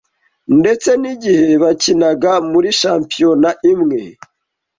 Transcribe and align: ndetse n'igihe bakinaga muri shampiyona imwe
ndetse 0.59 0.89
n'igihe 1.01 1.47
bakinaga 1.63 2.31
muri 2.51 2.69
shampiyona 2.81 3.49
imwe 3.71 3.99